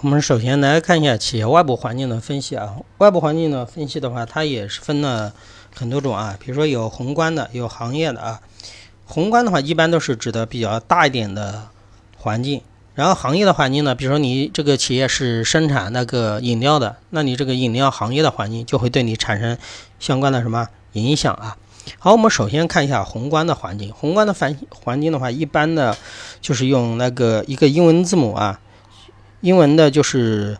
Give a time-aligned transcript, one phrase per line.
[0.00, 2.76] 我们首先来看一下企业外部环境的分析啊。
[2.98, 5.32] 外部环境的分析的话，它也是分了
[5.74, 6.36] 很多种啊。
[6.38, 8.40] 比如说有宏观的，有行业的啊。
[9.06, 11.66] 宏观的话，一般都是指的比较大一点的
[12.16, 12.62] 环境。
[12.94, 19.58] 然后行业的环境呢，比如说你这个企业是生产那个饮料的，那你这个饮料行业的环境就会对你产生
[19.98, 21.56] 相关的什么影响啊？
[21.98, 23.92] 好，我们首先看一下宏观的环境。
[23.92, 25.96] 宏观的环环境的话，一般的
[26.40, 28.60] 就是用那个一个英文字母啊，
[29.40, 30.58] 英文的就是，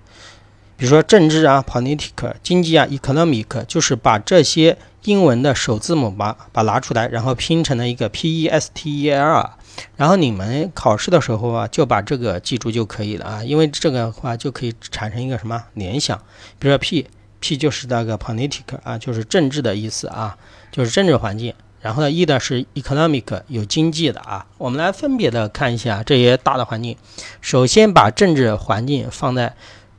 [0.76, 9.50] 比如说政治啊，politic，经济啊，economic，就是把这些英文的首字母把把拿出来，然后拼成了一个 p e s t e l。
[9.96, 16.18] 然后你们考试的时候啊，就把这个记住就可以了啊，因为这个话就可以产生一个什么联想，
[16.58, 20.36] 比如说 P，P 就是那个 politic 啊，就是政治的意思啊，
[20.72, 21.54] 就是政治环境。
[21.80, 24.46] 然后呢，E 的是 economic，有经济的啊。
[24.58, 26.96] 我们来分别的看一下这些大的环境。
[27.40, 29.54] 首先把政治环境放在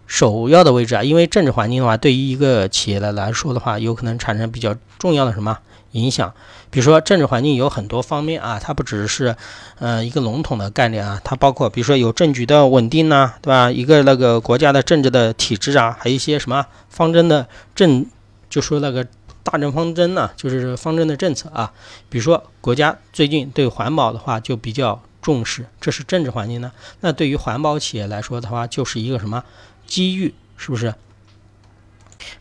[0.05, 5.57] 首要的位置啊，因为政治环境的话，对于一个企业的来说的话，有可能产生比较重要的什么？
[5.93, 6.31] 影响，
[6.69, 9.35] 比如说政治环境有很多方面啊，它不只是，
[9.79, 13.71] 呃，一个笼统的概念啊，它包括比如说有政局的稳定呐，对吧？
[13.71, 18.05] 一个那个国家的政治的体制啊，还有一些什么方针的政，
[18.51, 19.03] 就说那个
[19.49, 21.73] 大政方针呢，就是方针的政策啊。
[22.07, 26.71] 比如说国家最近对环保的话就比较重视，这是政治环境呢。
[26.99, 29.43] 那对于环保企业来说的话，就是一个什么
[29.87, 30.93] 机遇，是不是？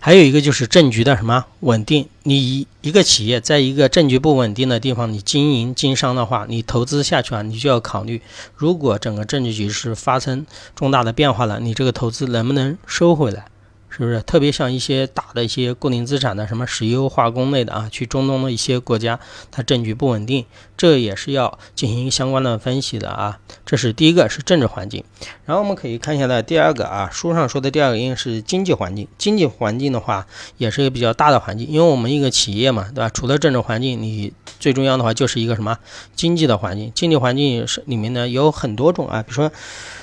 [0.00, 8.20] 还有一个就是政局的什么稳定，你一个企业在一个政局不稳定的地方，你经营经商的话，你投资下去啊，你就要考虑，
[8.54, 13.46] 如果整个政治局势发生重大的变化了，你这个投资能不能收回来？
[13.90, 19.18] 是不是特别像一些大的一些固定资产的什么石油化工类的啊，去中东的一些国家，
[19.50, 20.44] 它政局不稳定，
[20.76, 23.38] 这也是要进行相关的分析的啊。
[23.64, 25.02] 这是第一个是政治环境，
[25.44, 29.08] 然后我们可以看一下的，第二个啊，书上说的第二个应该是经济环境。
[29.16, 30.26] 经济环境的话，
[30.58, 33.08] 也是一个比较大的环境，因为我们一个企业嘛，对吧？
[33.08, 35.78] 除了政治环境，你最重要的话就是一个什么
[36.14, 36.92] 经济的环境。
[36.94, 39.50] 经济环境是里面呢有很多种啊，比如说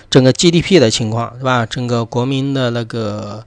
[0.09, 1.65] 整个 GDP 的情况，对吧？
[1.65, 3.45] 整个国民的那个。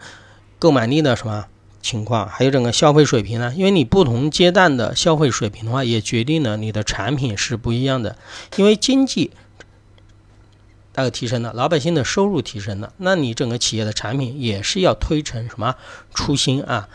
[0.59, 1.47] 购买力的什么
[1.81, 3.53] 情况，还有整个消费水平呢？
[3.57, 8.17] 因为你不同阶段的消费水平的话，也决定了你的产品是不一样的。
[8.57, 9.31] 因为经济
[10.95, 15.77] 那个提升了，老百姓的收入提升了，那你整个企业的产品也是要推陈什么
[16.13, 16.89] 出新啊？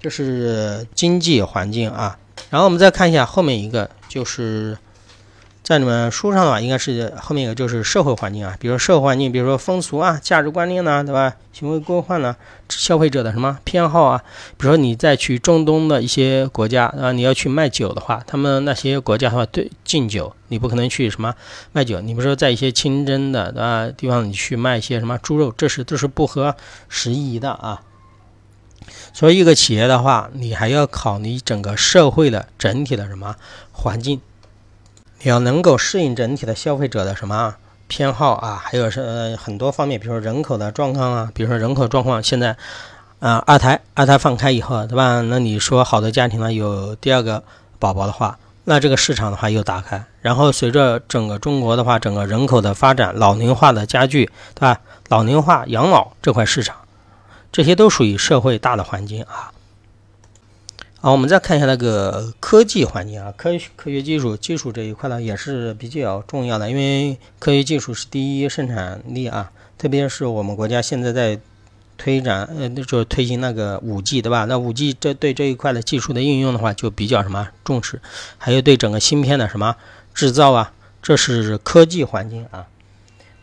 [0.00, 2.18] 这是经济环境啊。
[2.50, 4.78] 然后我们再看一下后面一个，就是。
[5.66, 11.34] 在你们书上的话，应该是后面一个就是社会环境啊，比如社会环境，比如说风俗啊、价值观念呢，对吧？
[11.52, 12.36] 行为规范呢，
[12.68, 14.22] 消费者的什么偏好啊？
[14.56, 21.34] 比如说你再去中东的一些国家啊，你要去卖酒的话，他们那些国家的话对禁酒，你不可能去什么
[21.72, 22.00] 卖酒。
[22.00, 26.54] 你比如说在一些清真的对吧地方，你去卖一些什么猪肉，这是都是不合
[26.88, 27.82] 时宜的啊。
[29.12, 33.34] 所以一个企业的话，你还要考虑整个社会的整体的什么
[33.72, 34.20] 环境。
[35.22, 37.54] 你要能够适应整体的消费者的什么
[37.88, 38.60] 偏好啊？
[38.62, 42.56] 还有是很多方面，比如说人口的状况啊，比如说人口状况现在，
[43.20, 45.22] 啊二胎二胎放开以后，对吧？
[45.22, 47.42] 那你说好的家庭呢有第二个
[47.78, 50.04] 宝宝的话，那这个市场的话又打开。
[50.20, 54.80] 然后随着整个中国的话，整个人口的发展，老龄化的加剧，对吧？
[55.08, 56.76] 老龄化养老这块市场，
[57.52, 59.52] 这些都属于社会大的环境啊。
[60.98, 71.38] 好，我们再看一下那个科技环境啊，科科学技术技术这一块呢也是比较重要的，因为科学技术是第一生产力啊，特别是我们国家现在在
[71.98, 74.46] 推展，呃，就推行那个五 G，对吧？
[74.46, 78.00] 那五 G 这对这一块的技术的应用的话，就比较什么重视，
[78.38, 79.76] 还有对整个芯片的什么
[80.14, 82.66] 制造啊，这是科技环境啊。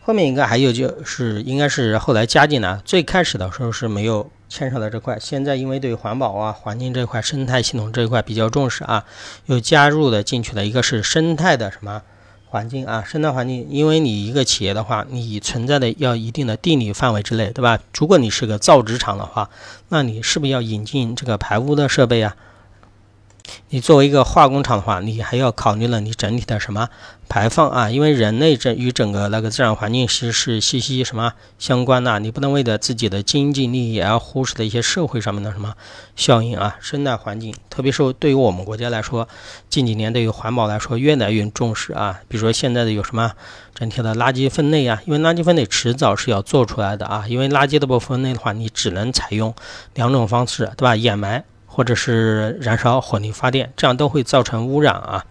[0.02, 4.28] 后面一个还有就是应该是后来加进来，最开始的时候是没有。
[4.54, 9.04] 牵扯到这块，现在因为对环保啊、环境这块、生态系统这一块比较重视啊，
[9.46, 12.02] 又加入的进去的一个是生态的什么
[12.46, 13.02] 环境啊？
[13.04, 17.80] 生态环境，因为你一个企业的话，你存在的要一定的地理范围之内，对吧？
[17.98, 19.50] 如果你是个造纸厂的话，
[19.88, 22.36] 那你是不是要引进这个排污的设备啊？
[23.70, 26.88] 你作为一个化工厂的话，你还要考虑了你整体的什么
[27.28, 27.90] 排放啊？
[27.90, 35.74] 因为人类这与整个那个自然环境其实是息息什么相关的，你不能为了自己的经济利益而忽视的一些社会上面的什么
[36.16, 36.76] 效应啊？
[36.80, 39.28] 生态环境，特别是对于我们国家来说，
[39.68, 42.20] 近几年对于环保来说越来越重视啊。
[42.28, 43.32] 比如说现在的有什么
[43.74, 45.02] 整体的垃圾分类啊？
[45.04, 47.24] 因为垃圾分类迟早是要做出来的啊。
[47.28, 49.54] 因为垃圾的不分类的话，你只能采用
[49.94, 50.96] 两种方式，对吧？
[50.96, 51.44] 掩埋。
[51.74, 55.24] 或者是燃烧火力发电，这样都会造成污染啊。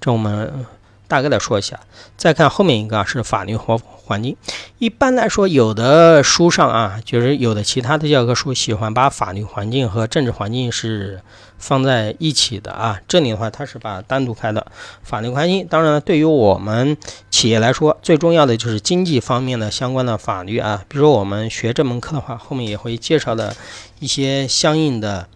[0.00, 0.66] 这我们
[1.06, 1.78] 大概的说一下。
[2.16, 4.36] 再看后面一个是法律和环境。
[4.78, 11.20] 一般来说，有的书上啊，就是有的其他的教科书喜欢把法律环境和政治环境是
[11.58, 13.00] 放在一起的啊。
[13.08, 14.66] 这里的话，它是把单独开的
[15.02, 15.66] 法律环境。
[15.66, 16.96] 当然了，对于我们
[17.30, 20.84] 企业来说，最重要的就是经济方面的相关的法律啊。
[20.88, 23.54] 比如我们学这门课的话，后面也会介绍的
[24.00, 25.26] 一些相应的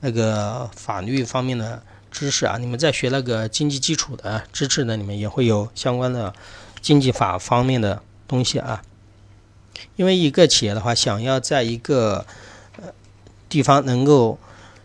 [0.00, 2.56] 那个法律方面的知识啊。
[2.58, 6.32] 你们在学那个经济基础的知识呢，里面也会有相关的
[6.80, 8.02] 经济法方面的。
[8.28, 8.82] 东西啊，
[9.96, 12.26] 因为一个企业的话，想要在一个
[12.76, 12.92] 呃
[13.48, 14.38] 地方能够，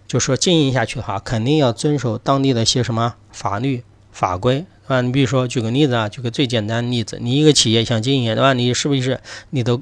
[0.08, 3.84] 就说经营下去的话，肯定要遵守当地的一些什么法律
[4.14, 5.02] 法规，对吧？
[5.02, 8.54] 你比如说举个例子啊，举个最简单的例子，你一个企业想经营，对吧？
[8.54, 9.20] 你是不是
[9.50, 9.78] 你的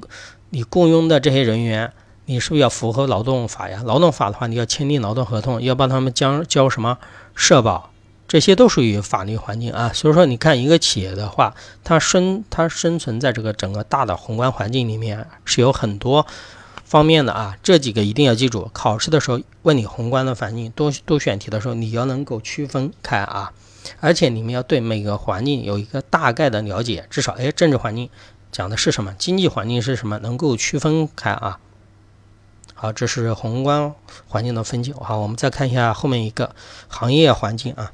[0.50, 1.92] 你雇佣的这些人员，
[2.32, 3.82] 你是不是要符合劳动法呀？
[3.84, 6.96] 劳动法的话，你要签订劳动合同，要帮他们交交什么
[7.34, 7.90] 社保？
[8.26, 16.26] 这些都属于法律环境啊，所以说你看一个企业的话，它生它生存在这个整个大的宏观环境里面是有很多
[16.86, 18.70] 方面的啊，这几个一定要记住。
[18.72, 23.52] 考试的时候问你宏观的环境多多选题的时候，你要能够区分开啊，
[24.00, 28.08] 而且你们要对每个环境有一个大概的了解，至少哎政治环境
[28.50, 31.58] 讲的是什么，经济环境是什么，能够区分开啊。
[32.82, 33.94] 好，这是宏观
[34.26, 34.92] 环境的分析。
[34.92, 36.52] 好，我们再看一下后面一个
[36.88, 37.92] 行业环境啊。